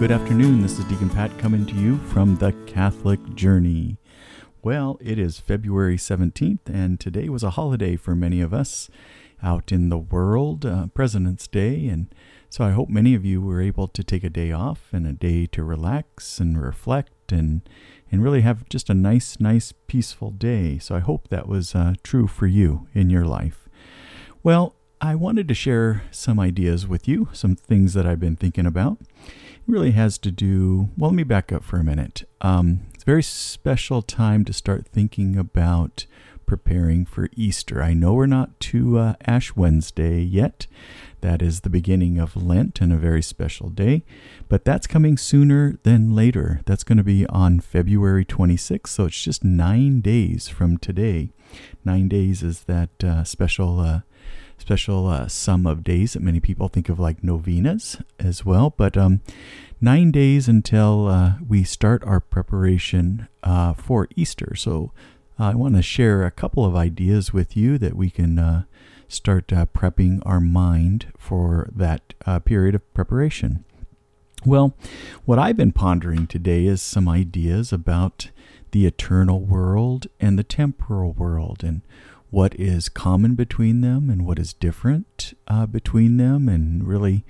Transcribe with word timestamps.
good 0.00 0.10
afternoon. 0.10 0.62
This 0.62 0.78
is 0.78 0.86
Deacon 0.86 1.10
Pat 1.10 1.38
coming 1.38 1.66
to 1.66 1.74
you 1.74 1.98
from 1.98 2.36
the 2.36 2.52
Catholic 2.66 3.20
Journey. 3.34 3.98
Well, 4.62 4.96
it 4.98 5.18
is 5.18 5.38
February 5.38 5.98
17th, 5.98 6.70
and 6.72 6.98
today 6.98 7.28
was 7.28 7.42
a 7.42 7.50
holiday 7.50 7.96
for 7.96 8.14
many 8.14 8.40
of 8.40 8.54
us 8.54 8.88
out 9.42 9.70
in 9.70 9.90
the 9.90 9.98
world, 9.98 10.64
uh, 10.64 10.86
President's 10.94 11.46
Day, 11.46 11.86
and 11.86 12.06
so 12.48 12.64
I 12.64 12.70
hope 12.70 12.88
many 12.88 13.14
of 13.14 13.26
you 13.26 13.42
were 13.42 13.60
able 13.60 13.88
to 13.88 14.02
take 14.02 14.24
a 14.24 14.30
day 14.30 14.52
off 14.52 14.88
and 14.90 15.06
a 15.06 15.12
day 15.12 15.44
to 15.48 15.62
relax 15.62 16.40
and 16.40 16.58
reflect 16.58 17.30
and 17.30 17.60
and 18.10 18.24
really 18.24 18.40
have 18.40 18.66
just 18.70 18.88
a 18.88 18.94
nice, 18.94 19.38
nice, 19.38 19.74
peaceful 19.86 20.30
day. 20.30 20.78
So 20.78 20.94
I 20.94 21.00
hope 21.00 21.28
that 21.28 21.46
was 21.46 21.74
uh, 21.74 21.92
true 22.02 22.26
for 22.26 22.46
you 22.46 22.88
in 22.94 23.10
your 23.10 23.26
life. 23.26 23.68
Well, 24.42 24.76
I 25.02 25.14
wanted 25.14 25.48
to 25.48 25.54
share 25.54 26.02
some 26.10 26.38
ideas 26.38 26.86
with 26.86 27.08
you, 27.08 27.28
some 27.32 27.56
things 27.56 27.94
that 27.94 28.06
I've 28.06 28.20
been 28.20 28.36
thinking 28.36 28.66
about 28.66 28.98
It 29.00 29.62
really 29.66 29.92
has 29.92 30.18
to 30.18 30.30
do, 30.30 30.90
well, 30.96 31.10
let 31.10 31.16
me 31.16 31.22
back 31.22 31.50
up 31.52 31.64
for 31.64 31.78
a 31.78 31.84
minute. 31.84 32.24
Um, 32.42 32.80
it's 32.92 33.04
a 33.04 33.06
very 33.06 33.22
special 33.22 34.02
time 34.02 34.44
to 34.44 34.52
start 34.52 34.86
thinking 34.86 35.38
about 35.38 36.04
preparing 36.44 37.06
for 37.06 37.30
Easter. 37.34 37.82
I 37.82 37.94
know 37.94 38.12
we're 38.12 38.26
not 38.26 38.60
to 38.60 38.98
uh, 38.98 39.14
Ash 39.26 39.56
Wednesday 39.56 40.20
yet. 40.20 40.66
That 41.22 41.40
is 41.40 41.60
the 41.60 41.70
beginning 41.70 42.18
of 42.18 42.36
Lent 42.36 42.82
and 42.82 42.92
a 42.92 42.96
very 42.96 43.22
special 43.22 43.70
day, 43.70 44.02
but 44.48 44.64
that's 44.66 44.86
coming 44.86 45.16
sooner 45.16 45.78
than 45.82 46.14
later. 46.14 46.60
That's 46.66 46.84
going 46.84 46.98
to 46.98 47.04
be 47.04 47.24
on 47.26 47.60
February 47.60 48.24
26th, 48.26 48.88
so 48.88 49.06
it's 49.06 49.22
just 49.22 49.44
nine 49.44 50.00
days 50.02 50.48
from 50.48 50.76
today. 50.76 51.30
Nine 51.84 52.08
days 52.08 52.42
is 52.42 52.64
that 52.64 53.02
uh, 53.04 53.24
special 53.24 53.80
uh, 53.80 54.00
special 54.60 55.06
uh, 55.06 55.26
sum 55.26 55.66
of 55.66 55.82
days 55.82 56.12
that 56.12 56.22
many 56.22 56.38
people 56.38 56.68
think 56.68 56.88
of 56.88 57.00
like 57.00 57.24
novenas 57.24 58.00
as 58.18 58.44
well. 58.44 58.74
But 58.76 58.96
um, 58.96 59.20
nine 59.80 60.10
days 60.10 60.48
until 60.48 61.08
uh, 61.08 61.32
we 61.46 61.64
start 61.64 62.04
our 62.04 62.20
preparation 62.20 63.26
uh, 63.42 63.72
for 63.72 64.06
Easter. 64.14 64.54
So 64.54 64.92
uh, 65.38 65.44
I 65.44 65.54
want 65.54 65.76
to 65.76 65.82
share 65.82 66.24
a 66.24 66.30
couple 66.30 66.64
of 66.64 66.76
ideas 66.76 67.32
with 67.32 67.56
you 67.56 67.78
that 67.78 67.96
we 67.96 68.10
can 68.10 68.38
uh, 68.38 68.64
start 69.08 69.52
uh, 69.52 69.66
prepping 69.66 70.20
our 70.24 70.40
mind 70.40 71.06
for 71.18 71.68
that 71.74 72.14
period 72.44 72.74
of 72.74 72.94
preparation. 72.94 73.64
Well, 74.44 74.74
what 75.24 75.38
I've 75.38 75.56
been 75.56 75.72
pondering 75.72 76.26
today 76.26 76.66
is 76.66 76.80
some 76.80 77.08
ideas 77.08 77.72
about 77.72 78.30
the 78.70 78.86
eternal 78.86 79.40
world 79.40 80.06
and 80.20 80.38
the 80.38 80.44
temporal 80.44 81.12
world 81.12 81.64
and 81.64 81.82
what 82.30 82.54
is 82.58 82.88
common 82.88 83.34
between 83.34 83.80
them 83.80 84.08
and 84.08 84.24
what 84.24 84.38
is 84.38 84.52
different 84.52 85.34
uh, 85.48 85.66
between 85.66 86.16
them, 86.16 86.48
and 86.48 86.86
really 86.86 87.24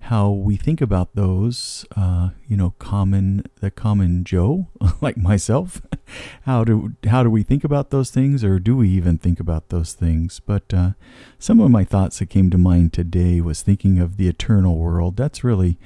how 0.00 0.30
we 0.30 0.56
think 0.56 0.80
about 0.80 1.14
those. 1.14 1.84
Uh, 1.94 2.30
you 2.48 2.56
know, 2.56 2.74
common 2.78 3.44
the 3.60 3.70
common 3.70 4.24
Joe 4.24 4.68
like 5.00 5.16
myself. 5.16 5.82
how 6.42 6.64
do 6.64 6.94
how 7.06 7.22
do 7.22 7.30
we 7.30 7.42
think 7.42 7.64
about 7.64 7.90
those 7.90 8.10
things, 8.10 8.42
or 8.42 8.58
do 8.58 8.76
we 8.76 8.88
even 8.88 9.18
think 9.18 9.38
about 9.38 9.68
those 9.68 9.92
things? 9.92 10.40
But 10.40 10.72
uh, 10.72 10.90
some 11.38 11.60
of 11.60 11.70
my 11.70 11.84
thoughts 11.84 12.18
that 12.18 12.30
came 12.30 12.48
to 12.50 12.58
mind 12.58 12.94
today 12.94 13.42
was 13.42 13.62
thinking 13.62 13.98
of 13.98 14.16
the 14.16 14.28
eternal 14.28 14.78
world. 14.78 15.16
That's 15.16 15.44
really, 15.44 15.78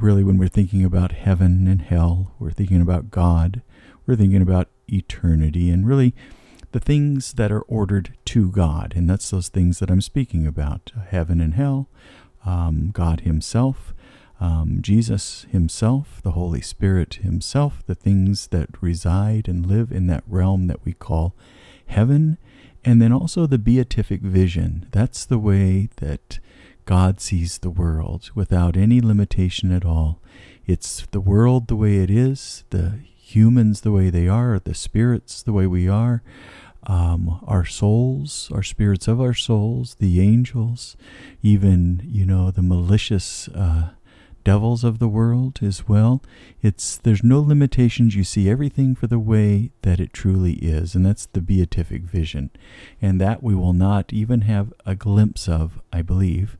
really 0.00 0.22
when 0.22 0.38
we're 0.38 0.48
thinking 0.48 0.84
about 0.84 1.12
heaven 1.12 1.66
and 1.66 1.82
hell, 1.82 2.34
we're 2.38 2.52
thinking 2.52 2.80
about 2.80 3.10
God. 3.10 3.62
We're 4.06 4.16
thinking 4.16 4.42
about 4.42 4.68
eternity, 4.86 5.70
and 5.70 5.86
really 5.86 6.14
the 6.74 6.80
things 6.80 7.34
that 7.34 7.52
are 7.52 7.62
ordered 7.62 8.14
to 8.24 8.50
God. 8.50 8.94
And 8.96 9.08
that's 9.08 9.30
those 9.30 9.48
things 9.48 9.78
that 9.78 9.92
I'm 9.92 10.00
speaking 10.00 10.44
about 10.44 10.90
heaven 11.08 11.40
and 11.40 11.54
hell, 11.54 11.88
um, 12.44 12.90
God 12.92 13.20
Himself, 13.20 13.94
um, 14.40 14.78
Jesus 14.80 15.46
Himself, 15.52 16.20
the 16.24 16.32
Holy 16.32 16.60
Spirit 16.60 17.14
Himself, 17.22 17.84
the 17.86 17.94
things 17.94 18.48
that 18.48 18.70
reside 18.82 19.46
and 19.46 19.64
live 19.64 19.92
in 19.92 20.08
that 20.08 20.24
realm 20.26 20.66
that 20.66 20.84
we 20.84 20.94
call 20.94 21.36
heaven. 21.86 22.38
And 22.84 23.00
then 23.00 23.12
also 23.12 23.46
the 23.46 23.56
beatific 23.56 24.20
vision. 24.22 24.88
That's 24.90 25.24
the 25.24 25.38
way 25.38 25.90
that 25.98 26.40
God 26.86 27.20
sees 27.20 27.58
the 27.58 27.70
world 27.70 28.32
without 28.34 28.76
any 28.76 29.00
limitation 29.00 29.70
at 29.70 29.84
all. 29.84 30.20
It's 30.66 31.06
the 31.12 31.20
world 31.20 31.68
the 31.68 31.76
way 31.76 31.98
it 31.98 32.10
is, 32.10 32.64
the 32.70 32.98
humans 33.24 33.80
the 33.80 33.90
way 33.92 34.10
they 34.10 34.28
are, 34.28 34.58
the 34.58 34.74
spirits 34.74 35.42
the 35.42 35.52
way 35.52 35.66
we 35.66 35.88
are, 35.88 36.22
um, 36.86 37.40
our 37.46 37.64
souls, 37.64 38.50
our 38.52 38.62
spirits 38.62 39.08
of 39.08 39.20
our 39.20 39.34
souls, 39.34 39.96
the 39.98 40.20
angels, 40.20 40.96
even, 41.42 42.02
you 42.04 42.26
know, 42.26 42.50
the 42.50 42.62
malicious 42.62 43.48
uh, 43.48 43.90
devils 44.44 44.84
of 44.84 44.98
the 44.98 45.08
world 45.08 45.58
as 45.62 45.88
well. 45.88 46.22
It's 46.62 46.98
there's 46.98 47.24
no 47.24 47.40
limitations. 47.40 48.14
You 48.14 48.24
see 48.24 48.48
everything 48.48 48.94
for 48.94 49.06
the 49.06 49.18
way 49.18 49.72
that 49.82 50.00
it 50.00 50.12
truly 50.12 50.54
is, 50.54 50.94
and 50.94 51.04
that's 51.04 51.26
the 51.26 51.40
beatific 51.40 52.02
vision, 52.02 52.50
and 53.00 53.20
that 53.20 53.42
we 53.42 53.54
will 53.54 53.72
not 53.72 54.12
even 54.12 54.42
have 54.42 54.72
a 54.84 54.94
glimpse 54.94 55.48
of, 55.48 55.80
I 55.92 56.02
believe, 56.02 56.56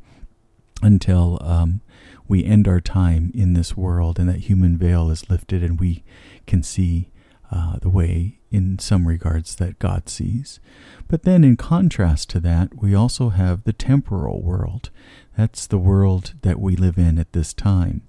until 0.83 1.39
um, 1.43 1.83
we 2.27 2.45
end 2.45 2.67
our 2.67 2.81
time 2.81 3.31
in 3.35 3.53
this 3.53 3.77
world, 3.77 4.19
and 4.19 4.29
that 4.29 4.41
human 4.41 4.79
veil 4.79 5.11
is 5.11 5.29
lifted, 5.29 5.62
and 5.62 5.79
we 5.79 6.03
can 6.47 6.62
see 6.62 7.11
uh, 7.54 7.76
the 7.81 7.88
way 7.88 8.41
in 8.50 8.78
some 8.81 9.06
regards 9.06 9.54
that 9.56 9.78
God 9.78 10.09
sees. 10.09 10.59
But 11.06 11.22
then, 11.22 11.44
in 11.44 11.56
contrast 11.56 12.28
to 12.31 12.41
that, 12.41 12.82
we 12.82 12.94
also 12.94 13.28
have 13.28 13.62
the 13.62 13.72
temporal 13.72 14.42
world. 14.42 14.91
That's 15.37 15.66
the 15.66 15.78
world 15.78 16.34
that 16.43 16.59
we 16.59 16.75
live 16.75 16.98
in 16.98 17.19
at 17.19 17.32
this 17.32 17.54
time. 17.54 18.03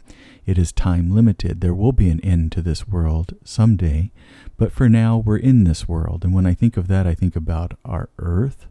It 0.46 0.58
is 0.58 0.72
time 0.72 1.12
limited. 1.14 1.62
There 1.62 1.74
will 1.74 1.92
be 1.92 2.10
an 2.10 2.20
end 2.22 2.52
to 2.54 2.62
this 2.62 2.88
world 2.88 3.36
someday, 3.44 4.12
but 4.58 4.72
for 4.72 4.90
now, 4.90 5.18
we're 5.18 5.38
in 5.38 5.64
this 5.64 5.88
world. 5.88 6.24
And 6.24 6.34
when 6.34 6.46
I 6.46 6.54
think 6.54 6.76
of 6.76 6.88
that, 6.88 7.06
I 7.06 7.14
think 7.14 7.36
about 7.36 7.78
our 7.86 8.10
earth. 8.18 8.68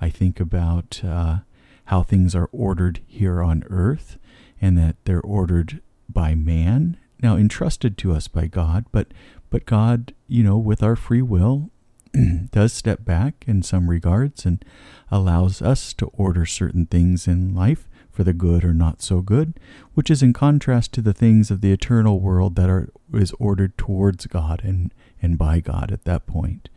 I 0.00 0.10
think 0.10 0.40
about 0.40 1.00
uh, 1.04 1.38
how 1.86 2.02
things 2.02 2.34
are 2.34 2.48
ordered 2.52 3.00
here 3.06 3.42
on 3.42 3.64
earth 3.68 4.18
and 4.60 4.76
that 4.78 4.96
they're 5.04 5.20
ordered 5.20 5.80
by 6.08 6.34
man, 6.34 6.96
now 7.22 7.36
entrusted 7.36 7.98
to 7.98 8.12
us 8.12 8.28
by 8.28 8.46
God, 8.46 8.84
but 8.92 9.08
but 9.50 9.66
God, 9.66 10.14
you 10.26 10.42
know, 10.42 10.58
with 10.58 10.82
our 10.82 10.96
free 10.96 11.22
will, 11.22 11.70
does 12.52 12.72
step 12.72 13.04
back 13.04 13.44
in 13.46 13.62
some 13.62 13.90
regards 13.90 14.44
and 14.44 14.64
allows 15.10 15.62
us 15.62 15.92
to 15.94 16.06
order 16.06 16.46
certain 16.46 16.86
things 16.86 17.26
in 17.26 17.54
life 17.54 17.88
for 18.10 18.24
the 18.24 18.32
good 18.32 18.64
or 18.64 18.74
not 18.74 19.00
so 19.00 19.20
good, 19.20 19.60
which 19.94 20.10
is 20.10 20.22
in 20.22 20.32
contrast 20.32 20.92
to 20.92 21.00
the 21.00 21.12
things 21.12 21.50
of 21.50 21.60
the 21.60 21.72
eternal 21.72 22.20
world 22.20 22.56
that 22.56 22.68
are 22.68 22.90
is 23.14 23.32
ordered 23.38 23.78
towards 23.78 24.26
God 24.26 24.60
and, 24.64 24.92
and 25.22 25.38
by 25.38 25.60
God 25.60 25.92
at 25.92 26.04
that 26.04 26.26
point. 26.26 26.68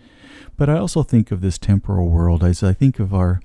But 0.55 0.69
I 0.69 0.77
also 0.77 1.03
think 1.03 1.31
of 1.31 1.41
this 1.41 1.57
temporal 1.57 2.09
world 2.09 2.43
as 2.43 2.61
I 2.61 2.73
think 2.73 2.99
of 2.99 3.13
our 3.13 3.41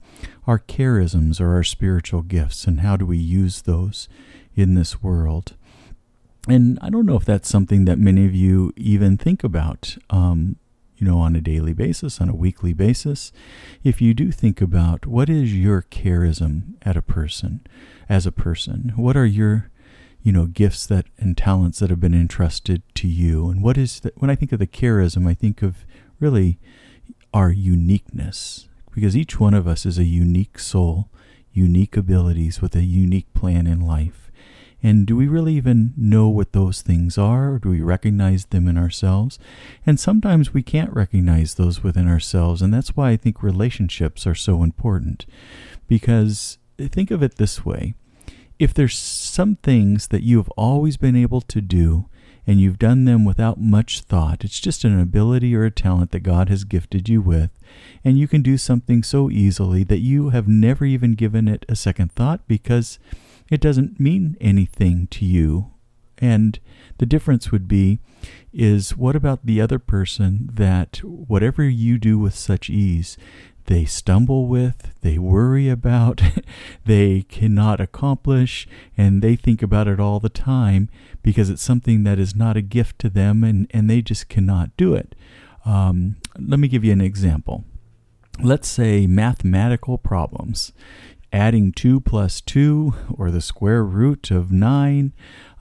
our 0.46 0.58
charisms 0.58 1.40
or 1.40 1.54
our 1.54 1.64
spiritual 1.64 2.22
gifts 2.22 2.66
and 2.66 2.80
how 2.80 2.96
do 2.96 3.06
we 3.06 3.18
use 3.18 3.62
those 3.62 4.08
in 4.54 4.74
this 4.74 5.02
world. 5.02 5.54
And 6.48 6.78
I 6.80 6.90
don't 6.90 7.06
know 7.06 7.16
if 7.16 7.24
that's 7.24 7.48
something 7.48 7.86
that 7.86 7.98
many 7.98 8.24
of 8.24 8.34
you 8.34 8.72
even 8.76 9.16
think 9.16 9.42
about, 9.42 9.96
um, 10.10 10.56
you 10.96 11.06
know, 11.06 11.18
on 11.18 11.34
a 11.34 11.40
daily 11.40 11.72
basis, 11.72 12.20
on 12.20 12.28
a 12.28 12.34
weekly 12.34 12.72
basis. 12.72 13.32
If 13.82 14.00
you 14.00 14.14
do 14.14 14.30
think 14.30 14.60
about 14.60 15.06
what 15.06 15.28
is 15.28 15.54
your 15.54 15.82
charism 15.82 16.74
at 16.82 16.96
a 16.96 17.02
person, 17.02 17.66
as 18.08 18.26
a 18.26 18.32
person, 18.32 18.92
what 18.96 19.16
are 19.16 19.26
your, 19.26 19.70
you 20.22 20.32
know, 20.32 20.46
gifts 20.46 20.86
that 20.86 21.06
and 21.18 21.36
talents 21.36 21.80
that 21.80 21.90
have 21.90 22.00
been 22.00 22.14
entrusted 22.14 22.82
to 22.94 23.08
you, 23.08 23.48
and 23.48 23.62
what 23.62 23.76
is 23.76 24.00
that? 24.00 24.20
When 24.20 24.30
I 24.30 24.36
think 24.36 24.52
of 24.52 24.58
the 24.58 24.66
charism, 24.66 25.28
I 25.28 25.34
think 25.34 25.62
of 25.62 25.84
really 26.20 26.58
our 27.34 27.50
uniqueness, 27.50 28.68
because 28.94 29.16
each 29.16 29.38
one 29.38 29.52
of 29.52 29.66
us 29.66 29.84
is 29.84 29.98
a 29.98 30.04
unique 30.04 30.58
soul, 30.58 31.10
unique 31.52 31.96
abilities 31.96 32.62
with 32.62 32.74
a 32.74 32.82
unique 32.82 33.32
plan 33.34 33.66
in 33.66 33.80
life. 33.80 34.25
And 34.82 35.06
do 35.06 35.16
we 35.16 35.26
really 35.26 35.54
even 35.54 35.94
know 35.96 36.28
what 36.28 36.52
those 36.52 36.82
things 36.82 37.18
are? 37.18 37.54
Or 37.54 37.58
do 37.58 37.70
we 37.70 37.80
recognize 37.80 38.46
them 38.46 38.68
in 38.68 38.76
ourselves? 38.76 39.38
And 39.86 39.98
sometimes 39.98 40.54
we 40.54 40.62
can't 40.62 40.92
recognize 40.92 41.54
those 41.54 41.82
within 41.82 42.08
ourselves. 42.08 42.62
And 42.62 42.72
that's 42.72 42.96
why 42.96 43.10
I 43.10 43.16
think 43.16 43.42
relationships 43.42 44.26
are 44.26 44.34
so 44.34 44.62
important. 44.62 45.26
Because 45.88 46.58
think 46.78 47.10
of 47.10 47.22
it 47.22 47.36
this 47.36 47.64
way 47.64 47.94
if 48.58 48.72
there's 48.72 48.96
some 48.96 49.56
things 49.56 50.08
that 50.08 50.22
you 50.22 50.38
have 50.38 50.48
always 50.50 50.96
been 50.96 51.16
able 51.16 51.40
to 51.42 51.60
do, 51.60 52.06
and 52.46 52.60
you've 52.60 52.78
done 52.78 53.04
them 53.04 53.24
without 53.24 53.60
much 53.60 54.00
thought. 54.00 54.44
It's 54.44 54.60
just 54.60 54.84
an 54.84 54.98
ability 54.98 55.54
or 55.54 55.64
a 55.64 55.70
talent 55.70 56.12
that 56.12 56.20
God 56.20 56.48
has 56.48 56.64
gifted 56.64 57.08
you 57.08 57.20
with, 57.20 57.50
and 58.04 58.18
you 58.18 58.28
can 58.28 58.42
do 58.42 58.56
something 58.56 59.02
so 59.02 59.30
easily 59.30 59.82
that 59.84 59.98
you 59.98 60.30
have 60.30 60.46
never 60.46 60.84
even 60.84 61.14
given 61.14 61.48
it 61.48 61.66
a 61.68 61.76
second 61.76 62.12
thought 62.12 62.46
because 62.46 62.98
it 63.50 63.60
doesn't 63.60 64.00
mean 64.00 64.36
anything 64.40 65.06
to 65.08 65.24
you. 65.24 65.72
And 66.18 66.58
the 66.98 67.06
difference 67.06 67.52
would 67.52 67.68
be 67.68 68.00
is 68.52 68.96
what 68.96 69.14
about 69.14 69.44
the 69.44 69.60
other 69.60 69.78
person 69.78 70.48
that 70.52 70.98
whatever 71.04 71.64
you 71.64 71.98
do 71.98 72.18
with 72.18 72.34
such 72.34 72.70
ease, 72.70 73.18
they 73.66 73.84
stumble 73.84 74.46
with, 74.46 74.94
they 75.02 75.18
worry 75.18 75.68
about, 75.68 76.22
they 76.84 77.22
cannot 77.22 77.80
accomplish, 77.80 78.66
and 78.96 79.20
they 79.20 79.36
think 79.36 79.62
about 79.62 79.88
it 79.88 80.00
all 80.00 80.20
the 80.20 80.28
time 80.28 80.88
because 81.22 81.50
it's 81.50 81.62
something 81.62 82.04
that 82.04 82.18
is 82.18 82.34
not 82.34 82.56
a 82.56 82.62
gift 82.62 82.98
to 83.00 83.10
them 83.10 83.44
and, 83.44 83.66
and 83.70 83.90
they 83.90 84.00
just 84.00 84.28
cannot 84.28 84.74
do 84.76 84.94
it. 84.94 85.14
Um, 85.64 86.16
let 86.38 86.60
me 86.60 86.68
give 86.68 86.84
you 86.84 86.92
an 86.92 87.00
example. 87.00 87.64
Let's 88.40 88.68
say 88.68 89.06
mathematical 89.06 89.98
problems 89.98 90.72
adding 91.32 91.72
2 91.72 92.00
plus 92.00 92.40
2 92.40 92.94
or 93.16 93.30
the 93.30 93.40
square 93.40 93.84
root 93.84 94.30
of 94.30 94.50
9 94.50 95.12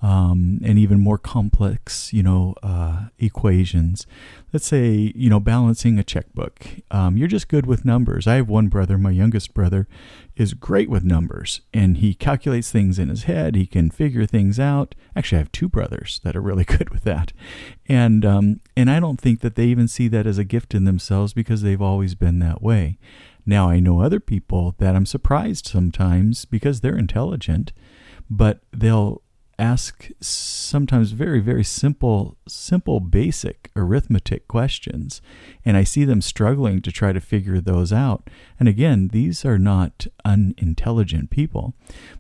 um, 0.01 0.59
and 0.63 0.77
even 0.77 0.99
more 0.99 1.17
complex, 1.17 2.13
you 2.13 2.21
know, 2.21 2.53
uh, 2.61 3.05
equations. 3.17 4.05
Let's 4.53 4.67
say, 4.67 5.11
you 5.15 5.31
know, 5.31 5.39
balancing 5.39 5.97
a 5.97 6.03
checkbook. 6.03 6.63
Um, 6.91 7.17
you're 7.17 7.27
just 7.27 7.47
good 7.47 7.65
with 7.65 7.85
numbers. 7.85 8.27
I 8.27 8.35
have 8.35 8.47
one 8.47 8.67
brother, 8.67 8.99
my 8.99 9.09
youngest 9.09 9.55
brother, 9.55 9.87
is 10.35 10.53
great 10.53 10.91
with 10.91 11.03
numbers, 11.03 11.61
and 11.73 11.97
he 11.97 12.13
calculates 12.13 12.71
things 12.71 12.99
in 12.99 13.09
his 13.09 13.23
head. 13.23 13.55
He 13.55 13.65
can 13.65 13.89
figure 13.89 14.27
things 14.27 14.59
out. 14.59 14.93
Actually, 15.15 15.37
I 15.37 15.39
have 15.39 15.51
two 15.51 15.69
brothers 15.69 16.21
that 16.23 16.35
are 16.35 16.41
really 16.41 16.65
good 16.65 16.91
with 16.91 17.03
that, 17.05 17.33
and 17.87 18.23
um, 18.23 18.59
and 18.77 18.91
I 18.91 18.99
don't 18.99 19.19
think 19.19 19.39
that 19.41 19.55
they 19.55 19.65
even 19.65 19.87
see 19.87 20.07
that 20.09 20.27
as 20.27 20.37
a 20.37 20.43
gift 20.43 20.75
in 20.75 20.83
themselves 20.83 21.33
because 21.33 21.63
they've 21.63 21.81
always 21.81 22.13
been 22.13 22.39
that 22.39 22.61
way. 22.61 22.99
Now 23.45 23.69
I 23.69 23.79
know 23.79 24.01
other 24.01 24.19
people 24.19 24.75
that 24.79 24.95
I'm 24.95 25.05
surprised 25.05 25.67
sometimes 25.67 26.45
because 26.45 26.81
they're 26.81 26.97
intelligent, 26.97 27.71
but 28.29 28.61
they'll 28.71 29.21
ask 29.57 30.09
sometimes 30.19 31.11
very 31.11 31.39
very 31.39 31.63
simple 31.63 32.37
simple 32.47 32.99
basic 32.99 33.71
arithmetic 33.75 34.47
questions 34.49 35.21
and 35.63 35.77
i 35.77 35.83
see 35.83 36.03
them 36.03 36.21
struggling 36.21 36.81
to 36.81 36.91
try 36.91 37.13
to 37.13 37.21
figure 37.21 37.61
those 37.61 37.93
out. 37.93 38.29
And 38.59 38.67
again 38.67 39.09
these 39.09 39.45
are 39.45 39.57
not 39.57 40.07
unintelligent 40.25 41.29
people 41.29 41.73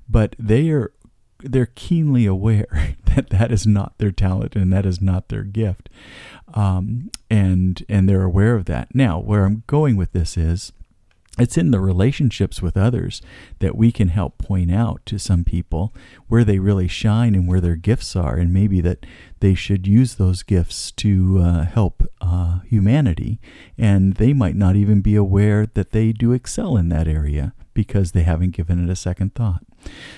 but 0.07 0.35
they 0.39 0.69
are 0.69 0.93
they're 1.39 1.65
keenly 1.75 2.25
aware 2.25 2.95
that 3.15 3.29
that 3.31 3.51
is 3.51 3.67
not 3.67 3.97
their 3.97 4.11
talent 4.11 4.55
and 4.55 4.71
that 4.71 4.85
is 4.85 5.01
not 5.01 5.27
their 5.27 5.43
gift 5.43 5.89
um, 6.53 7.11
and 7.29 7.83
and 7.89 8.07
they're 8.07 8.23
aware 8.23 8.55
of 8.55 8.65
that. 8.65 8.95
Now 8.95 9.19
where 9.19 9.43
i'm 9.43 9.63
going 9.67 9.97
with 9.97 10.13
this 10.13 10.37
is 10.37 10.71
it's 11.37 11.57
in 11.57 11.71
the 11.71 11.79
relationships 11.79 12.61
with 12.61 12.77
others 12.77 13.21
that 13.59 13.75
we 13.75 13.91
can 13.91 14.07
help 14.07 14.37
point 14.37 14.71
out 14.71 15.01
to 15.05 15.19
some 15.19 15.43
people 15.43 15.93
where 16.27 16.43
they 16.43 16.59
really 16.59 16.87
shine 16.87 17.35
and 17.35 17.47
where 17.47 17.59
their 17.59 17.75
gifts 17.75 18.15
are, 18.15 18.35
and 18.35 18.53
maybe 18.53 18.79
that 18.81 19.05
they 19.41 19.53
should 19.53 19.85
use 19.85 20.15
those 20.15 20.43
gifts 20.43 20.91
to 20.91 21.39
uh, 21.39 21.65
help 21.65 22.03
uh, 22.21 22.59
humanity. 22.59 23.39
And 23.77 24.15
they 24.15 24.33
might 24.33 24.55
not 24.55 24.75
even 24.75 25.01
be 25.01 25.15
aware 25.15 25.65
that 25.65 25.91
they 25.91 26.13
do 26.13 26.31
excel 26.31 26.77
in 26.77 26.89
that 26.89 27.07
area 27.07 27.53
because 27.73 28.11
they 28.11 28.23
haven't 28.23 28.51
given 28.51 28.83
it 28.83 28.89
a 28.89 28.95
second 28.95 29.35
thought. 29.35 29.63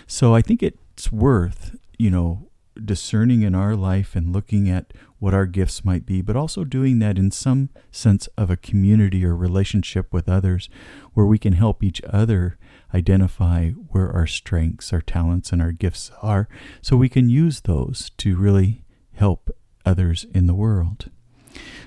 So 0.05 0.35
I 0.35 0.41
think 0.41 0.61
it's 0.61 1.11
worth, 1.11 1.75
you 1.97 2.11
know, 2.11 2.49
discerning 2.85 3.41
in 3.41 3.55
our 3.55 3.75
life 3.75 4.15
and 4.15 4.31
looking 4.31 4.69
at 4.69 4.93
what 5.19 5.33
our 5.33 5.45
gifts 5.45 5.83
might 5.83 6.05
be, 6.05 6.21
but 6.21 6.35
also 6.35 6.63
doing 6.63 6.99
that 6.99 7.17
in 7.17 7.31
some 7.31 7.69
sense 7.91 8.27
of 8.37 8.49
a 8.49 8.57
community 8.57 9.25
or 9.25 9.35
relationship 9.35 10.13
with 10.13 10.29
others 10.29 10.69
where 11.13 11.25
we 11.25 11.37
can 11.37 11.53
help 11.53 11.83
each 11.83 12.01
other 12.09 12.57
identify 12.93 13.71
where 13.71 14.11
our 14.11 14.27
strengths, 14.27 14.93
our 14.93 15.01
talents, 15.01 15.51
and 15.51 15.61
our 15.61 15.71
gifts 15.71 16.11
are 16.21 16.47
so 16.81 16.95
we 16.95 17.09
can 17.09 17.29
use 17.29 17.61
those 17.61 18.11
to 18.17 18.37
really 18.37 18.83
help 19.13 19.49
others 19.85 20.25
in 20.33 20.45
the 20.45 20.53
world. 20.53 21.09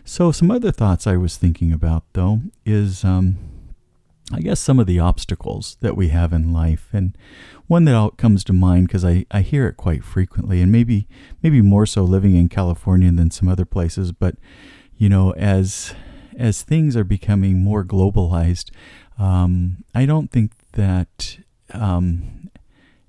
So, 0.05 0.33
some 0.33 0.51
other 0.51 0.73
thoughts 0.73 1.07
I 1.07 1.17
was 1.17 1.37
thinking 1.37 1.73
about 1.73 2.05
though 2.15 2.41
is 2.65 3.05
um, 3.05 3.39
I 4.33 4.41
guess 4.41 4.61
some 4.61 4.79
of 4.79 4.87
the 4.87 5.01
obstacles 5.01 5.77
that 5.81 5.97
we 5.97 6.09
have 6.09 6.33
in 6.33 6.53
life, 6.53 6.89
and 6.93 7.17
one 7.67 7.85
that 7.85 8.13
comes 8.17 8.45
to 8.45 8.53
mind 8.53 8.87
because 8.87 9.05
I, 9.05 9.27
I 9.31 9.41
hear 9.41 9.67
it 9.67 9.77
quite 9.77 10.05
frequently, 10.05 10.61
and 10.63 10.71
maybe 10.71 11.09
maybe 11.43 11.61
more 11.61 11.87
so 11.87 12.05
living 12.05 12.37
in 12.37 12.49
California 12.49 13.11
than 13.11 13.31
some 13.31 13.49
other 13.49 13.65
places. 13.65 14.13
But 14.13 14.37
you 14.97 15.09
know, 15.09 15.33
as 15.33 15.95
as 16.37 16.63
things 16.63 16.97
are 16.97 17.05
becoming 17.05 17.59
more 17.59 17.85
globalized, 17.85 18.71
um, 19.19 19.85
I 19.95 20.07
don't 20.07 20.31
think 20.31 20.53
that 20.73 21.39
um, 21.73 22.51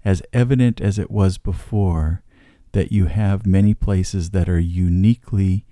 as 0.04 0.22
evident 0.34 0.82
as 0.82 0.98
it 0.98 1.12
was 1.12 1.38
before 1.38 2.24
that 2.72 2.92
you 2.92 3.06
have 3.08 3.46
many 3.46 3.74
places 3.74 4.32
that 4.32 4.50
are 4.50 4.60
uniquely 4.60 5.66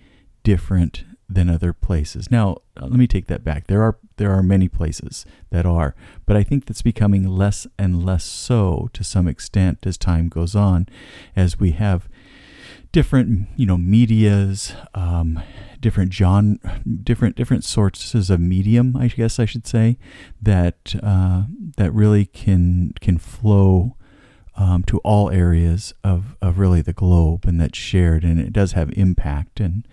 different 0.43 1.05
than 1.29 1.49
other 1.49 1.73
places. 1.73 2.31
Now, 2.31 2.57
let 2.79 2.93
me 2.93 3.05
take 3.05 3.27
that 3.27 3.43
back. 3.43 3.67
There 3.67 3.83
are 3.83 3.97
there 4.17 4.31
are 4.31 4.41
many 4.41 4.67
places 4.67 5.25
that 5.51 5.65
are, 5.65 5.95
but 6.25 6.35
I 6.35 6.43
think 6.43 6.65
that's 6.65 6.81
becoming 6.81 7.27
less 7.27 7.67
and 7.77 8.03
less 8.03 8.23
so 8.23 8.89
to 8.93 9.03
some 9.03 9.27
extent 9.27 9.85
as 9.85 9.97
time 9.97 10.27
goes 10.27 10.55
on, 10.55 10.87
as 11.35 11.59
we 11.59 11.71
have 11.71 12.09
different 12.91 13.47
you 13.55 13.67
know 13.67 13.77
media's, 13.77 14.73
um, 14.95 15.39
different 15.79 16.11
genre, 16.13 16.57
different 17.03 17.35
different 17.35 17.63
sources 17.63 18.29
of 18.31 18.39
medium. 18.39 18.95
I 18.97 19.07
guess 19.07 19.39
I 19.39 19.45
should 19.45 19.67
say 19.67 19.97
that 20.41 20.95
uh, 21.03 21.43
that 21.77 21.93
really 21.93 22.25
can 22.25 22.93
can 22.99 23.19
flow. 23.19 23.95
Um, 24.61 24.83
to 24.87 24.97
all 25.05 25.31
areas 25.31 25.93
of, 26.03 26.35
of 26.41 26.59
really 26.59 26.81
the 26.81 26.91
globe 26.91 27.45
and 27.45 27.61
that's 27.61 27.77
shared 27.77 28.25
and 28.25 28.41
it 28.41 28.51
does 28.51 28.73
have 28.73 28.91
impact 28.97 29.61
and 29.61 29.87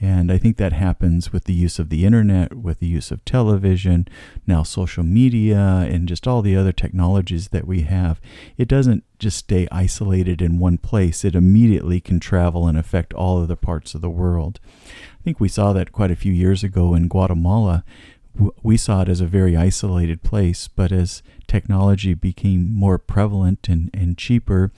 and 0.00 0.32
I 0.32 0.38
think 0.38 0.56
that 0.56 0.72
happens 0.72 1.30
with 1.30 1.44
the 1.44 1.52
use 1.52 1.78
of 1.78 1.90
the 1.90 2.06
internet, 2.06 2.54
with 2.56 2.80
the 2.80 2.86
use 2.86 3.10
of 3.10 3.22
television, 3.26 4.08
now 4.46 4.62
social 4.62 5.02
media, 5.04 5.86
and 5.90 6.08
just 6.08 6.26
all 6.26 6.40
the 6.40 6.56
other 6.56 6.72
technologies 6.72 7.48
that 7.48 7.66
we 7.66 7.82
have. 7.82 8.18
It 8.56 8.66
doesn't 8.66 9.04
just 9.18 9.36
stay 9.36 9.68
isolated 9.70 10.40
in 10.40 10.58
one 10.58 10.78
place, 10.78 11.22
it 11.22 11.34
immediately 11.34 12.00
can 12.00 12.18
travel 12.18 12.66
and 12.66 12.78
affect 12.78 13.12
all 13.12 13.42
other 13.42 13.56
parts 13.56 13.94
of 13.94 14.00
the 14.00 14.08
world. 14.08 14.58
I 14.86 15.22
think 15.22 15.38
we 15.38 15.48
saw 15.48 15.74
that 15.74 15.92
quite 15.92 16.10
a 16.10 16.16
few 16.16 16.32
years 16.32 16.64
ago 16.64 16.94
in 16.94 17.08
Guatemala 17.08 17.84
we 18.62 18.76
saw 18.76 19.02
it 19.02 19.08
as 19.08 19.20
a 19.20 19.26
very 19.26 19.56
isolated 19.56 20.22
place, 20.22 20.68
but 20.68 20.92
as 20.92 21.22
technology 21.50 22.14
became 22.14 22.72
more 22.72 22.96
prevalent 22.96 23.68
and, 23.68 23.90
and 23.92 24.16
cheaper, 24.16 24.70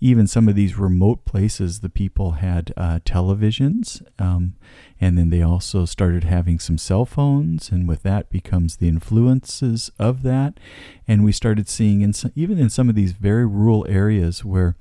even 0.00 0.26
some 0.26 0.48
of 0.48 0.56
these 0.56 0.76
remote 0.76 1.24
places, 1.24 1.78
the 1.78 1.88
people 1.88 2.32
had 2.32 2.72
uh, 2.76 2.98
televisions, 3.04 4.02
um, 4.18 4.54
and 5.00 5.16
then 5.16 5.30
they 5.30 5.40
also 5.40 5.84
started 5.84 6.24
having 6.24 6.58
some 6.58 6.78
cell 6.78 7.06
phones, 7.06 7.70
and 7.70 7.86
with 7.86 8.02
that 8.02 8.28
becomes 8.28 8.78
the 8.78 8.88
influences 8.88 9.92
of 10.00 10.24
that, 10.24 10.58
and 11.06 11.24
we 11.24 11.30
started 11.30 11.68
seeing 11.68 12.00
in 12.00 12.12
some, 12.12 12.32
even 12.34 12.58
in 12.58 12.70
some 12.70 12.88
of 12.88 12.96
these 12.96 13.12
very 13.12 13.46
rural 13.46 13.86
areas 13.88 14.44
where, 14.44 14.74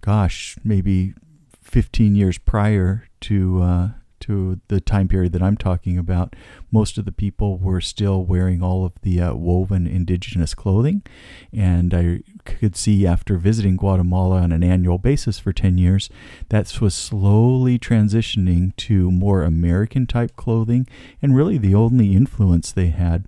gosh, 0.00 0.56
maybe 0.64 1.12
15 1.60 2.16
years 2.16 2.38
prior 2.38 3.04
to 3.20 3.62
uh, 3.62 3.88
to 4.28 4.60
the 4.68 4.78
time 4.78 5.08
period 5.08 5.32
that 5.32 5.42
I'm 5.42 5.56
talking 5.56 5.96
about, 5.96 6.36
most 6.70 6.98
of 6.98 7.06
the 7.06 7.12
people 7.12 7.56
were 7.56 7.80
still 7.80 8.24
wearing 8.24 8.62
all 8.62 8.84
of 8.84 8.92
the 9.00 9.20
uh, 9.22 9.34
woven 9.34 9.86
indigenous 9.86 10.54
clothing. 10.54 11.02
And 11.50 11.94
I 11.94 12.20
could 12.44 12.76
see 12.76 13.06
after 13.06 13.38
visiting 13.38 13.76
Guatemala 13.76 14.42
on 14.42 14.52
an 14.52 14.62
annual 14.62 14.98
basis 14.98 15.38
for 15.38 15.54
10 15.54 15.78
years, 15.78 16.10
that 16.50 16.78
was 16.78 16.94
slowly 16.94 17.78
transitioning 17.78 18.76
to 18.76 19.10
more 19.10 19.42
American 19.42 20.06
type 20.06 20.36
clothing. 20.36 20.86
And 21.22 21.34
really, 21.34 21.56
the 21.56 21.74
only 21.74 22.14
influence 22.14 22.70
they 22.70 22.88
had 22.88 23.26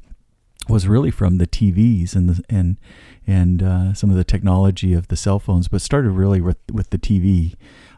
was 0.68 0.86
really 0.86 1.10
from 1.10 1.38
the 1.38 1.46
TVs 1.46 2.14
and 2.14 2.28
the 2.28 2.44
and 2.50 2.76
and 3.26 3.62
uh, 3.62 3.94
some 3.94 4.10
of 4.10 4.16
the 4.16 4.24
technology 4.24 4.92
of 4.92 5.08
the 5.08 5.16
cell 5.16 5.38
phones, 5.38 5.66
but 5.66 5.80
started 5.80 6.10
really 6.10 6.42
with 6.42 6.58
with 6.70 6.90
the 6.90 6.98
TV 6.98 7.54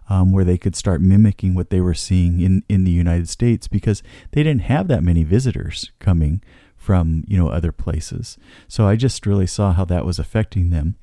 um, 0.09 0.33
where 0.33 0.45
they 0.45 0.59
could 0.59 0.77
start 0.77 1.01
mimicking 1.01 1.55
what 1.55 1.71
they 1.71 1.81
were 1.81 1.95
seeing 1.95 2.41
in, 2.41 2.63
in 2.69 2.85
the 2.85 2.91
United 2.91 3.29
States 3.29 3.69
because 3.69 4.03
they 4.33 4.43
didn't 4.43 4.63
have 4.63 4.89
that 4.89 5.03
many 5.03 5.23
visitors 5.23 5.91
coming 5.99 6.43
from 6.83 7.23
you 7.29 7.39
know 7.39 7.49
other 7.49 7.71
places. 7.71 8.37
So 8.67 8.89
I 8.89 8.97
just 8.97 9.25
really 9.25 9.47
saw 9.47 9.73
how 9.73 9.85
that 9.85 10.05
was 10.05 10.19
affecting 10.19 10.71
them. 10.71 10.97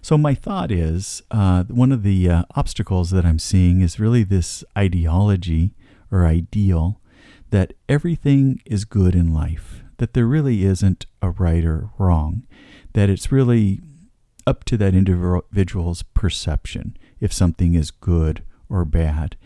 So 0.00 0.16
my 0.16 0.34
thought 0.34 0.72
is 0.72 1.22
uh, 1.30 1.64
one 1.64 1.92
of 1.92 2.02
the 2.02 2.30
uh, 2.30 2.44
obstacles 2.54 3.10
that 3.10 3.26
I'm 3.26 3.38
seeing 3.38 3.82
is 3.82 4.00
really 4.00 4.24
this 4.24 4.64
ideology 4.76 5.74
or 6.10 6.24
ideal 6.24 7.00
that 7.50 7.74
everything 7.88 8.60
is 8.64 8.84
good 8.84 9.14
in 9.14 9.32
life, 9.32 9.84
that 9.98 10.14
there 10.14 10.26
really 10.26 10.64
isn't 10.64 11.04
a 11.20 11.30
right 11.30 11.64
or 11.64 11.90
wrong, 11.98 12.46
that 12.94 13.10
it's 13.10 13.30
really 13.30 13.80
up 14.46 14.64
to 14.64 14.76
that 14.78 14.94
individual's 14.94 16.02
perception 16.02 16.96
if 17.20 17.32
something 17.32 17.74
is 17.74 17.90
good 17.90 18.42
or 18.68 18.84
bad. 18.84 19.36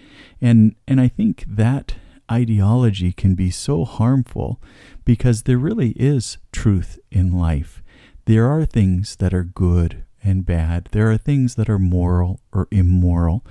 And 0.40 0.74
and 0.86 1.00
I 1.00 1.08
think 1.08 1.44
that 1.46 1.94
ideology 2.30 3.12
can 3.12 3.34
be 3.34 3.50
so 3.50 3.84
harmful 3.84 4.60
because 5.04 5.42
there 5.42 5.58
really 5.58 5.90
is 5.90 6.38
truth 6.52 6.98
in 7.10 7.32
life. 7.32 7.82
There 8.26 8.46
are 8.46 8.64
things 8.64 9.16
that 9.16 9.34
are 9.34 9.44
good 9.44 10.04
and 10.22 10.46
bad. 10.46 10.88
There 10.92 11.10
are 11.10 11.16
things 11.16 11.54
that 11.56 11.68
are 11.68 11.78
moral 11.78 12.40
or 12.52 12.68
immoral. 12.70 13.44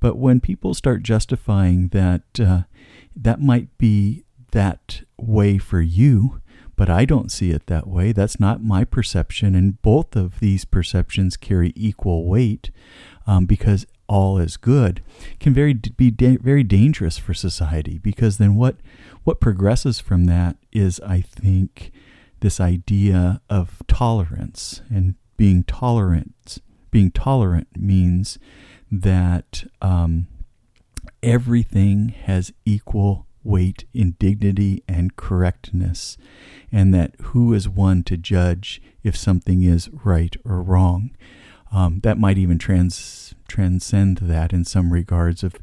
But 0.00 0.16
when 0.16 0.40
people 0.40 0.74
start 0.74 1.02
justifying 1.02 1.88
that 1.88 2.22
uh, 2.38 2.62
that 3.14 3.40
might 3.40 3.76
be 3.78 4.24
that 4.50 5.02
way 5.16 5.58
for 5.58 5.80
you, 5.80 6.40
but 6.76 6.90
I 6.90 7.06
don't 7.06 7.32
see 7.32 7.50
it 7.50 7.66
that 7.66 7.86
way. 7.86 8.12
That's 8.12 8.38
not 8.38 8.62
my 8.62 8.84
perception. 8.84 9.54
And 9.54 9.80
both 9.80 10.14
of 10.14 10.40
these 10.40 10.64
perceptions 10.66 11.36
carry 11.36 11.72
equal 11.74 12.28
weight 12.28 12.70
um, 13.26 13.46
because 13.46 13.86
all 14.08 14.38
is 14.38 14.56
good 14.56 15.02
can 15.40 15.52
very 15.52 15.74
be 15.74 16.10
da- 16.10 16.36
very 16.36 16.62
dangerous 16.62 17.18
for 17.18 17.34
society 17.34 17.98
because 17.98 18.38
then 18.38 18.54
what 18.54 18.76
what 19.24 19.40
progresses 19.40 19.98
from 19.98 20.26
that 20.26 20.56
is 20.72 21.00
I 21.00 21.22
think 21.22 21.90
this 22.40 22.60
idea 22.60 23.40
of 23.50 23.82
tolerance 23.88 24.82
and 24.88 25.16
being 25.36 25.64
tolerant 25.64 26.58
being 26.90 27.10
tolerant 27.10 27.68
means 27.76 28.38
that 28.90 29.64
um, 29.82 30.28
everything 31.22 32.08
has 32.24 32.52
equal 32.64 33.26
weight 33.42 33.84
in 33.94 34.16
dignity 34.18 34.82
and 34.88 35.16
correctness, 35.16 36.16
and 36.72 36.94
that 36.94 37.14
who 37.20 37.52
is 37.52 37.68
one 37.68 38.02
to 38.02 38.16
judge 38.16 38.80
if 39.02 39.16
something 39.16 39.62
is 39.62 39.88
right 39.90 40.36
or 40.44 40.62
wrong. 40.62 41.10
Um, 41.72 42.00
that 42.02 42.18
might 42.18 42.38
even 42.38 42.58
trans 42.58 43.34
transcend 43.48 44.18
that 44.18 44.52
in 44.52 44.64
some 44.64 44.92
regards 44.92 45.42
of 45.42 45.54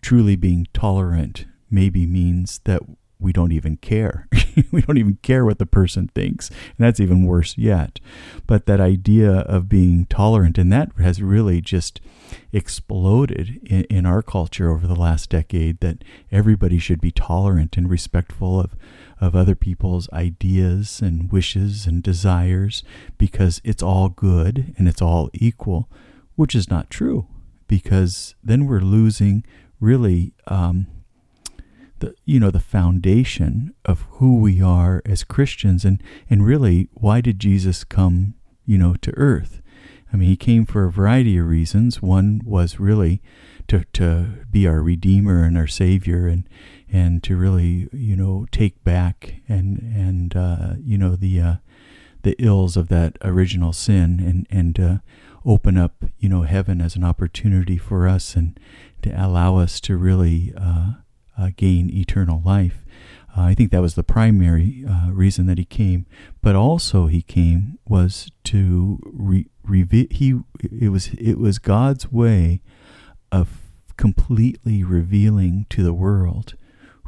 truly 0.00 0.36
being 0.36 0.66
tolerant 0.72 1.46
maybe 1.70 2.06
means 2.06 2.60
that 2.64 2.82
we 3.18 3.32
don't 3.32 3.52
even 3.52 3.76
care. 3.76 4.28
we 4.72 4.82
don't 4.82 4.98
even 4.98 5.18
care 5.22 5.44
what 5.44 5.58
the 5.58 5.66
person 5.66 6.08
thinks. 6.14 6.48
And 6.48 6.78
that's 6.78 7.00
even 7.00 7.24
worse 7.24 7.56
yet. 7.56 8.00
But 8.46 8.66
that 8.66 8.80
idea 8.80 9.30
of 9.30 9.68
being 9.68 10.06
tolerant, 10.06 10.58
and 10.58 10.72
that 10.72 10.90
has 10.98 11.22
really 11.22 11.60
just 11.60 12.00
exploded 12.52 13.60
in, 13.64 13.84
in, 13.84 14.06
our 14.06 14.22
culture 14.22 14.70
over 14.70 14.86
the 14.86 14.94
last 14.94 15.30
decade 15.30 15.80
that 15.80 16.02
everybody 16.32 16.78
should 16.78 17.00
be 17.00 17.10
tolerant 17.10 17.76
and 17.76 17.88
respectful 17.88 18.60
of, 18.60 18.74
of 19.20 19.36
other 19.36 19.54
people's 19.54 20.08
ideas 20.12 21.00
and 21.00 21.30
wishes 21.30 21.86
and 21.86 22.02
desires 22.02 22.82
because 23.18 23.60
it's 23.64 23.82
all 23.82 24.08
good 24.08 24.74
and 24.76 24.88
it's 24.88 25.02
all 25.02 25.30
equal, 25.32 25.88
which 26.36 26.54
is 26.54 26.70
not 26.70 26.90
true 26.90 27.26
because 27.68 28.34
then 28.42 28.66
we're 28.66 28.80
losing 28.80 29.44
really 29.80 30.32
um, 30.46 30.86
the 32.00 32.14
you 32.24 32.40
know 32.40 32.50
the 32.50 32.60
foundation 32.60 33.74
of 33.84 34.06
who 34.12 34.38
we 34.38 34.60
are 34.60 35.02
as 35.04 35.24
Christians 35.24 35.84
and 35.84 36.02
and 36.28 36.44
really 36.44 36.88
why 36.92 37.20
did 37.20 37.38
Jesus 37.38 37.84
come 37.84 38.34
you 38.64 38.78
know 38.78 38.94
to 39.02 39.12
earth? 39.16 39.62
I 40.12 40.16
mean 40.16 40.28
he 40.28 40.36
came 40.36 40.64
for 40.66 40.84
a 40.84 40.92
variety 40.92 41.38
of 41.38 41.46
reasons. 41.46 42.02
One 42.02 42.40
was 42.44 42.78
really 42.78 43.22
to 43.68 43.84
to 43.94 44.44
be 44.50 44.66
our 44.66 44.80
redeemer 44.82 45.44
and 45.44 45.56
our 45.56 45.66
savior 45.66 46.26
and 46.26 46.48
and 46.92 47.22
to 47.22 47.36
really 47.36 47.88
you 47.92 48.16
know 48.16 48.46
take 48.50 48.82
back 48.84 49.36
and 49.48 49.78
and 49.78 50.36
uh, 50.36 50.74
you 50.82 50.98
know 50.98 51.16
the 51.16 51.40
uh, 51.40 51.54
the 52.22 52.36
ills 52.38 52.76
of 52.76 52.88
that 52.88 53.16
original 53.22 53.72
sin 53.72 54.20
and 54.20 54.46
and 54.50 54.80
uh, 54.80 54.98
open 55.44 55.76
up 55.76 56.04
you 56.18 56.28
know 56.28 56.42
heaven 56.42 56.80
as 56.80 56.96
an 56.96 57.04
opportunity 57.04 57.76
for 57.76 58.08
us 58.08 58.34
and 58.34 58.58
to 59.02 59.10
allow 59.10 59.56
us 59.58 59.80
to 59.80 59.96
really 59.96 60.52
uh, 60.56 60.92
uh, 61.38 61.50
gain 61.56 61.90
eternal 61.90 62.42
life. 62.44 62.84
Uh, 63.36 63.42
I 63.42 63.54
think 63.54 63.70
that 63.70 63.82
was 63.82 63.94
the 63.94 64.04
primary 64.04 64.84
uh, 64.88 65.10
reason 65.10 65.46
that 65.46 65.58
he 65.58 65.64
came, 65.64 66.06
but 66.40 66.54
also 66.54 67.06
he 67.06 67.22
came 67.22 67.78
was 67.86 68.30
to 68.44 69.00
re- 69.04 69.48
reveal. 69.64 70.06
He 70.10 70.40
it 70.60 70.90
was 70.90 71.08
it 71.18 71.38
was 71.38 71.58
God's 71.58 72.10
way 72.12 72.60
of 73.32 73.60
completely 73.96 74.84
revealing 74.84 75.66
to 75.70 75.82
the 75.82 75.94
world 75.94 76.54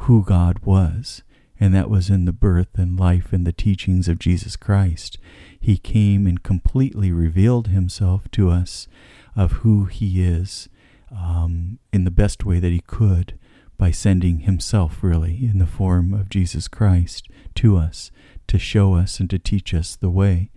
who 0.00 0.24
God 0.24 0.58
was, 0.60 1.22
and 1.60 1.74
that 1.74 1.88
was 1.88 2.10
in 2.10 2.24
the 2.24 2.32
birth 2.32 2.76
and 2.76 2.98
life 2.98 3.32
and 3.32 3.46
the 3.46 3.52
teachings 3.52 4.08
of 4.08 4.18
Jesus 4.18 4.56
Christ. 4.56 5.18
He 5.58 5.78
came 5.78 6.26
and 6.26 6.42
completely 6.42 7.12
revealed 7.12 7.68
himself 7.68 8.30
to 8.32 8.50
us 8.50 8.88
of 9.36 9.52
who 9.52 9.84
he 9.84 10.24
is 10.24 10.68
um, 11.10 11.78
in 11.92 12.04
the 12.04 12.10
best 12.10 12.44
way 12.44 12.58
that 12.58 12.72
he 12.72 12.80
could 12.80 13.38
by 13.78 13.90
sending 13.90 14.40
himself, 14.40 15.02
really, 15.02 15.44
in 15.44 15.58
the 15.58 15.66
form 15.66 16.14
of 16.14 16.28
Jesus 16.28 16.68
Christ 16.68 17.28
to 17.56 17.76
us 17.76 18.10
to 18.48 18.58
show 18.58 18.94
us 18.94 19.20
and 19.20 19.28
to 19.30 19.38
teach 19.38 19.74
us 19.74 19.96
the 19.96 20.10
way. 20.10 20.50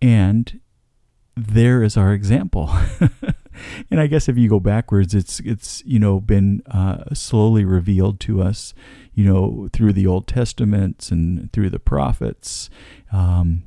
And 0.00 0.60
there 1.36 1.82
is 1.82 1.96
our 1.96 2.12
example. 2.12 2.70
and 3.90 4.00
I 4.00 4.06
guess 4.06 4.28
if 4.28 4.36
you 4.36 4.48
go 4.48 4.60
backwards, 4.60 5.14
it's 5.14 5.40
it's 5.40 5.82
you 5.86 5.98
know 5.98 6.20
been 6.20 6.62
uh, 6.70 7.14
slowly 7.14 7.64
revealed 7.64 8.20
to 8.20 8.42
us, 8.42 8.74
you 9.14 9.24
know, 9.24 9.68
through 9.72 9.94
the 9.94 10.06
Old 10.06 10.26
Testaments 10.26 11.10
and 11.10 11.52
through 11.52 11.70
the 11.70 11.78
prophets, 11.78 12.68
um, 13.12 13.62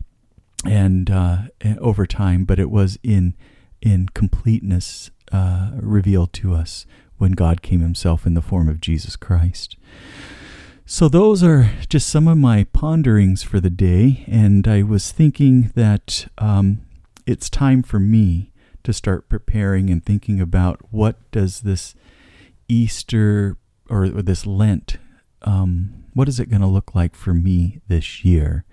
and 0.63 1.09
uh, 1.09 1.43
over 1.79 2.05
time. 2.05 2.45
But 2.45 2.59
it 2.59 2.69
was 2.69 2.99
in 3.01 3.35
in 3.81 4.09
completeness 4.13 5.09
uh, 5.31 5.71
revealed 5.75 6.33
to 6.33 6.53
us 6.53 6.85
when 7.17 7.31
God 7.31 7.61
came 7.61 7.81
himself 7.81 8.25
in 8.25 8.33
the 8.33 8.41
form 8.41 8.67
of 8.67 8.81
Jesus 8.81 9.15
Christ. 9.15 9.77
So, 10.85 11.09
those 11.09 11.41
are 11.41 11.71
just 11.89 12.07
some 12.07 12.27
of 12.27 12.37
my 12.37 12.65
ponderings 12.65 13.41
for 13.41 13.59
the 13.59 13.71
day, 13.71 14.23
and 14.27 14.67
I 14.67 14.83
was 14.83 15.11
thinking 15.11 15.71
that 15.73 16.27
um, 16.37 16.81
it's 17.25 17.49
time 17.49 17.81
for 17.81 17.99
me 17.99 18.51
to 18.83 18.93
start 18.93 19.27
preparing 19.27 19.89
and 19.89 20.05
thinking 20.05 20.39
about 20.39 20.79
what 20.91 21.15
does 21.31 21.61
this 21.61 21.95
Easter 22.67 23.57
or, 23.89 24.03
or 24.03 24.21
this 24.21 24.45
Lent, 24.45 24.97
um, 25.41 26.05
what 26.13 26.29
is 26.29 26.39
it 26.39 26.49
going 26.49 26.61
to 26.61 26.67
look 26.67 26.95
like 26.95 27.15
for 27.15 27.33
me 27.33 27.81
this 27.87 28.23
year? 28.23 28.63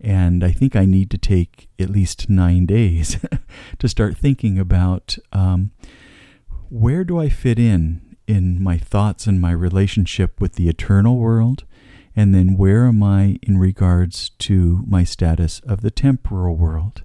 And 0.00 0.44
I 0.44 0.50
think 0.50 0.76
I 0.76 0.84
need 0.84 1.10
to 1.10 1.18
take 1.18 1.68
at 1.78 1.90
least 1.90 2.28
nine 2.28 2.66
days 2.78 3.18
to 3.78 3.88
start 3.88 4.16
thinking 4.16 4.58
about 4.58 5.16
um, 5.32 5.70
where 6.72 7.04
do 7.04 7.20
I 7.20 7.28
fit 7.28 7.58
in 7.58 8.16
in 8.26 8.62
my 8.62 8.78
thoughts 8.78 9.26
and 9.26 9.38
my 9.38 9.50
relationship 9.50 10.40
with 10.40 10.54
the 10.54 10.70
eternal 10.70 11.18
world? 11.18 11.64
And 12.16 12.34
then 12.34 12.56
where 12.56 12.86
am 12.86 13.02
I 13.02 13.38
in 13.42 13.58
regards 13.58 14.30
to 14.38 14.82
my 14.86 15.04
status 15.04 15.60
of 15.66 15.82
the 15.82 15.90
temporal 15.90 16.56
world? 16.56 17.02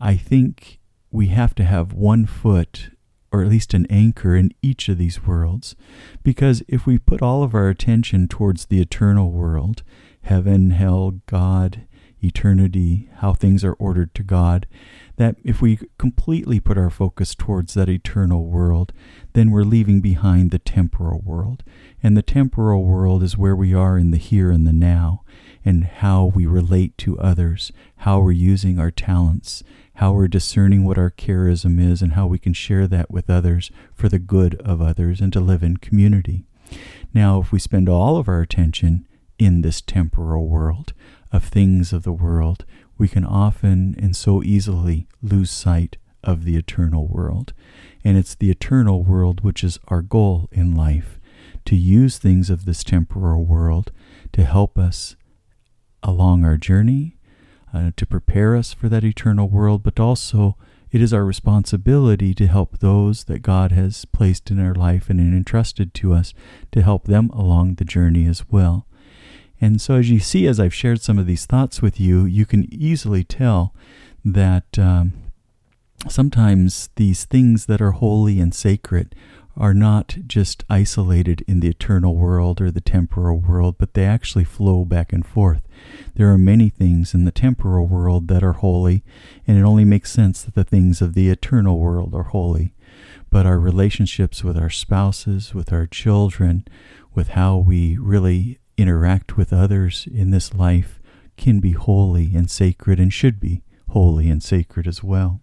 I 0.00 0.16
think 0.16 0.78
we 1.10 1.28
have 1.28 1.52
to 1.56 1.64
have 1.64 1.92
one 1.92 2.26
foot 2.26 2.90
or 3.32 3.42
at 3.42 3.48
least 3.48 3.74
an 3.74 3.86
anchor 3.90 4.36
in 4.36 4.52
each 4.62 4.88
of 4.88 4.98
these 4.98 5.24
worlds. 5.24 5.74
Because 6.22 6.62
if 6.68 6.86
we 6.86 6.96
put 6.96 7.22
all 7.22 7.42
of 7.42 7.56
our 7.56 7.68
attention 7.68 8.28
towards 8.28 8.66
the 8.66 8.80
eternal 8.80 9.32
world, 9.32 9.82
heaven, 10.22 10.70
hell, 10.70 11.20
God, 11.26 11.88
eternity, 12.22 13.08
how 13.16 13.32
things 13.32 13.64
are 13.64 13.74
ordered 13.74 14.14
to 14.14 14.22
God, 14.22 14.66
that 15.16 15.36
if 15.44 15.60
we 15.60 15.78
completely 15.98 16.60
put 16.60 16.78
our 16.78 16.90
focus 16.90 17.34
towards 17.34 17.74
that 17.74 17.88
eternal 17.88 18.46
world, 18.46 18.92
then 19.34 19.50
we're 19.50 19.62
leaving 19.62 20.00
behind 20.00 20.50
the 20.50 20.58
temporal 20.58 21.20
world. 21.20 21.62
And 22.02 22.16
the 22.16 22.22
temporal 22.22 22.84
world 22.84 23.22
is 23.22 23.36
where 23.36 23.56
we 23.56 23.74
are 23.74 23.98
in 23.98 24.10
the 24.10 24.18
here 24.18 24.50
and 24.50 24.66
the 24.66 24.72
now, 24.72 25.22
and 25.64 25.84
how 25.84 26.24
we 26.24 26.46
relate 26.46 26.96
to 26.98 27.18
others, 27.20 27.72
how 27.98 28.20
we're 28.20 28.32
using 28.32 28.78
our 28.78 28.90
talents, 28.90 29.62
how 29.96 30.12
we're 30.12 30.28
discerning 30.28 30.84
what 30.84 30.98
our 30.98 31.10
charism 31.10 31.78
is, 31.78 32.02
and 32.02 32.14
how 32.14 32.26
we 32.26 32.38
can 32.38 32.52
share 32.52 32.88
that 32.88 33.10
with 33.10 33.28
others 33.28 33.70
for 33.94 34.08
the 34.08 34.18
good 34.18 34.54
of 34.62 34.80
others 34.80 35.20
and 35.20 35.32
to 35.32 35.40
live 35.40 35.62
in 35.62 35.76
community. 35.76 36.44
Now, 37.12 37.40
if 37.40 37.52
we 37.52 37.58
spend 37.58 37.88
all 37.88 38.16
of 38.16 38.28
our 38.28 38.40
attention 38.40 39.06
in 39.38 39.60
this 39.60 39.80
temporal 39.80 40.48
world, 40.48 40.94
of 41.32 41.44
things 41.44 41.92
of 41.92 42.02
the 42.02 42.12
world, 42.12 42.64
we 42.98 43.08
can 43.08 43.24
often 43.24 43.94
and 43.98 44.14
so 44.14 44.42
easily 44.42 45.06
lose 45.22 45.50
sight 45.50 45.96
of 46.22 46.44
the 46.44 46.56
eternal 46.56 47.08
world. 47.08 47.52
And 48.04 48.16
it's 48.16 48.34
the 48.34 48.50
eternal 48.50 49.02
world 49.02 49.42
which 49.42 49.64
is 49.64 49.78
our 49.88 50.02
goal 50.02 50.48
in 50.52 50.74
life 50.74 51.18
to 51.64 51.76
use 51.76 52.18
things 52.18 52.50
of 52.50 52.64
this 52.64 52.84
temporal 52.84 53.44
world 53.44 53.92
to 54.32 54.44
help 54.44 54.78
us 54.78 55.16
along 56.02 56.44
our 56.44 56.56
journey, 56.56 57.16
uh, 57.72 57.92
to 57.96 58.06
prepare 58.06 58.56
us 58.56 58.72
for 58.72 58.88
that 58.88 59.04
eternal 59.04 59.48
world, 59.48 59.82
but 59.82 60.00
also 60.00 60.56
it 60.90 61.00
is 61.00 61.14
our 61.14 61.24
responsibility 61.24 62.34
to 62.34 62.46
help 62.46 62.78
those 62.78 63.24
that 63.24 63.40
God 63.40 63.72
has 63.72 64.04
placed 64.04 64.50
in 64.50 64.60
our 64.60 64.74
life 64.74 65.08
and 65.08 65.20
entrusted 65.20 65.94
to 65.94 66.12
us 66.12 66.34
to 66.72 66.82
help 66.82 67.04
them 67.04 67.30
along 67.30 67.76
the 67.76 67.84
journey 67.84 68.26
as 68.26 68.48
well. 68.50 68.86
And 69.62 69.80
so, 69.80 69.94
as 69.94 70.10
you 70.10 70.18
see, 70.18 70.48
as 70.48 70.58
I've 70.58 70.74
shared 70.74 71.00
some 71.00 71.20
of 71.20 71.26
these 71.26 71.46
thoughts 71.46 71.80
with 71.80 72.00
you, 72.00 72.24
you 72.24 72.44
can 72.44 72.66
easily 72.74 73.22
tell 73.22 73.72
that 74.24 74.76
um, 74.76 75.12
sometimes 76.08 76.90
these 76.96 77.24
things 77.24 77.66
that 77.66 77.80
are 77.80 77.92
holy 77.92 78.40
and 78.40 78.52
sacred 78.52 79.14
are 79.56 79.72
not 79.72 80.16
just 80.26 80.64
isolated 80.68 81.44
in 81.46 81.60
the 81.60 81.68
eternal 81.68 82.16
world 82.16 82.60
or 82.60 82.72
the 82.72 82.80
temporal 82.80 83.38
world, 83.38 83.76
but 83.78 83.94
they 83.94 84.04
actually 84.04 84.42
flow 84.42 84.84
back 84.84 85.12
and 85.12 85.24
forth. 85.24 85.62
There 86.16 86.32
are 86.32 86.38
many 86.38 86.68
things 86.68 87.14
in 87.14 87.24
the 87.24 87.30
temporal 87.30 87.86
world 87.86 88.26
that 88.26 88.42
are 88.42 88.54
holy, 88.54 89.04
and 89.46 89.56
it 89.56 89.62
only 89.62 89.84
makes 89.84 90.10
sense 90.10 90.42
that 90.42 90.56
the 90.56 90.64
things 90.64 91.00
of 91.00 91.14
the 91.14 91.30
eternal 91.30 91.78
world 91.78 92.16
are 92.16 92.24
holy. 92.24 92.74
But 93.30 93.46
our 93.46 93.60
relationships 93.60 94.42
with 94.42 94.56
our 94.56 94.70
spouses, 94.70 95.54
with 95.54 95.72
our 95.72 95.86
children, 95.86 96.66
with 97.14 97.28
how 97.28 97.58
we 97.58 97.96
really 97.96 98.58
interact 98.76 99.36
with 99.36 99.52
others 99.52 100.06
in 100.12 100.30
this 100.30 100.54
life 100.54 101.00
can 101.36 101.60
be 101.60 101.72
holy 101.72 102.34
and 102.34 102.50
sacred 102.50 102.98
and 102.98 103.12
should 103.12 103.40
be 103.40 103.62
holy 103.88 104.28
and 104.28 104.42
sacred 104.42 104.86
as 104.86 105.02
well. 105.02 105.40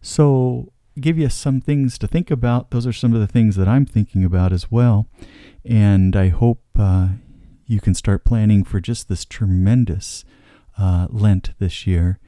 So, 0.00 0.72
give 1.00 1.18
you 1.18 1.28
some 1.28 1.60
things 1.60 1.96
to 1.98 2.06
think 2.06 2.30
about. 2.30 2.70
Those 2.70 2.86
are 2.86 2.92
some 2.92 3.14
of 3.14 3.20
the 3.20 3.26
things 3.26 3.56
that 3.56 3.68
I'm 3.68 3.86
thinking 3.86 4.24
about 4.24 4.52
as 4.52 4.70
well. 4.70 5.06
And 5.64 6.16
I 6.16 6.28
hope 6.28 6.62
uh, 6.78 7.08
you 7.66 7.80
can 7.80 7.94
start 7.94 8.24
planning 8.24 8.64
for 8.64 8.80
just 8.80 9.08
this 9.08 9.24
tremendous 9.24 10.24
uh, 10.78 11.06
Lent 11.10 11.52
this 11.58 11.86
year 11.86 12.18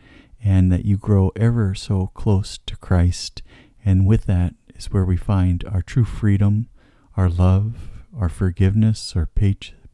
and 0.43 0.71
that 0.71 0.85
you 0.85 0.97
grow 0.97 1.33
ever 1.37 1.75
so 1.75 2.11
close 2.15 2.59
to 2.67 2.77
Christ. 2.77 3.43
And 3.85 4.07
with 4.07 4.27
that 4.27 4.55
is 4.77 4.93
where 4.93 5.05
we 5.05 5.17
find 5.17 5.65
our 5.65 5.83
true 5.83 6.05
freedom, 6.05 6.69
our 7.17 7.29
love, 7.29 7.91
our 8.17 8.29
forgiveness, 8.29 9.15
our 9.17 9.27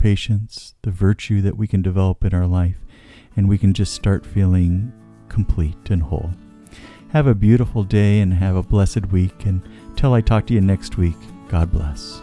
patience, 0.00 0.74
the 0.82 0.90
virtue 0.90 1.40
that 1.42 1.56
we 1.56 1.68
can 1.68 1.82
develop 1.82 2.24
in 2.24 2.34
our 2.34 2.46
life, 2.46 2.78
and 3.36 3.48
we 3.48 3.58
can 3.58 3.72
just 3.72 3.94
start 3.94 4.26
feeling 4.26 4.92
complete 5.28 5.90
and 5.90 6.02
whole. 6.02 6.30
Have 7.10 7.26
a 7.26 7.34
beautiful 7.34 7.84
day 7.84 8.20
and 8.20 8.34
have 8.34 8.56
a 8.56 8.62
blessed 8.62 9.06
week. 9.06 9.44
And 9.44 9.62
till 9.96 10.14
I 10.14 10.20
talk 10.20 10.46
to 10.46 10.54
you 10.54 10.60
next 10.60 10.96
week, 10.96 11.16
God 11.48 11.70
bless. 11.72 12.22